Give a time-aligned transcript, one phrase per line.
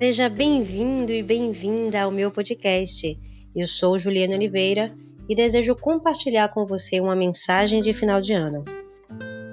[0.00, 3.18] Seja bem-vindo e bem-vinda ao meu podcast.
[3.52, 4.94] Eu sou Juliana Oliveira
[5.28, 8.64] e desejo compartilhar com você uma mensagem de final de ano.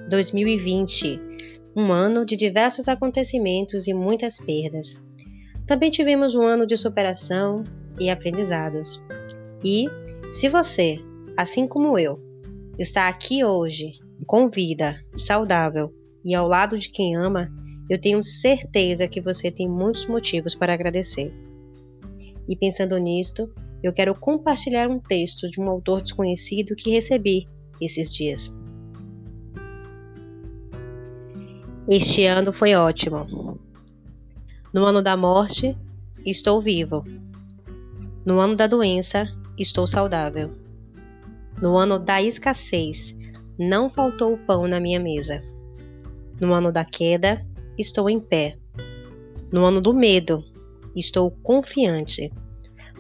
[0.08, 1.20] 2020,
[1.76, 4.94] um ano de diversos acontecimentos e muitas perdas.
[5.66, 7.64] Também tivemos um ano de superação
[8.00, 9.02] e aprendizados.
[9.64, 9.88] E,
[10.32, 11.00] se você,
[11.36, 12.20] assim como eu,
[12.78, 13.94] está aqui hoje,
[14.28, 15.92] com vida, saudável
[16.24, 17.52] e ao lado de quem ama,
[17.90, 21.34] eu tenho certeza que você tem muitos motivos para agradecer.
[22.48, 23.52] E pensando nisto,
[23.84, 27.48] eu quero compartilhar um texto de um autor desconhecido que recebi
[27.80, 28.52] esses dias.
[31.88, 33.60] Este ano foi ótimo.
[34.74, 35.78] No ano da morte,
[36.26, 37.04] estou vivo.
[38.26, 40.52] No ano da doença, estou saudável.
[41.62, 43.16] No ano da escassez,
[43.58, 45.44] não faltou pão na minha mesa.
[46.42, 47.46] No ano da queda,
[47.78, 48.58] estou em pé.
[49.52, 50.44] No ano do medo,
[50.96, 52.32] estou confiante.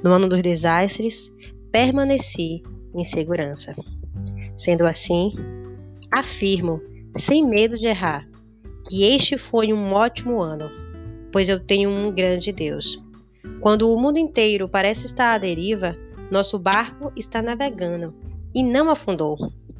[0.03, 1.31] No ano dos desastres,
[1.71, 2.61] permaneci
[2.93, 3.75] em segurança.
[4.57, 5.33] Sendo assim,
[6.11, 6.81] afirmo,
[7.17, 8.27] sem medo de errar,
[8.87, 10.69] que este foi um ótimo ano,
[11.31, 13.03] pois eu tenho um grande Deus.
[13.59, 15.95] Quando o mundo inteiro parece estar à deriva,
[16.31, 18.13] nosso barco está navegando
[18.53, 19.37] e não afundou.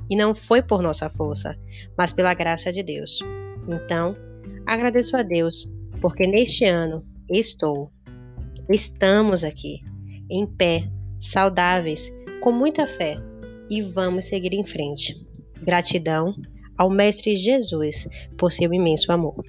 [0.10, 1.58] E não foi por nossa força,
[1.98, 3.20] mas pela graça de Deus.
[3.68, 4.14] Então,
[4.66, 5.72] Agradeço a Deus,
[6.02, 7.92] porque neste ano estou,
[8.70, 9.82] estamos aqui,
[10.30, 13.18] em pé, saudáveis, com muita fé
[13.70, 15.16] e vamos seguir em frente.
[15.62, 16.36] Gratidão
[16.78, 19.44] ao Mestre Jesus por seu imenso amor.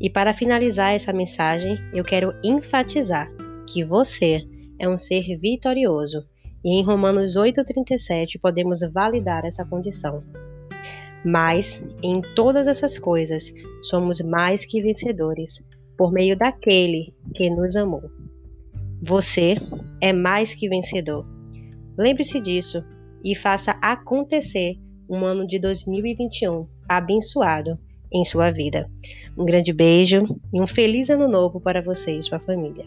[0.00, 3.30] E para finalizar essa mensagem, eu quero enfatizar
[3.66, 4.44] que você
[4.78, 6.24] é um ser vitorioso
[6.64, 10.20] e em Romanos 8,37 podemos validar essa condição.
[11.24, 13.52] Mas, em todas essas coisas,
[13.82, 15.62] somos mais que vencedores,
[15.96, 18.02] por meio daquele que nos amou.
[19.02, 19.56] Você
[20.00, 21.26] é mais que vencedor.
[21.96, 22.84] Lembre-se disso
[23.24, 24.76] e faça acontecer
[25.08, 27.78] um ano de 2021 abençoado
[28.12, 28.88] em sua vida.
[29.36, 32.86] Um grande beijo e um feliz ano novo para você e sua família.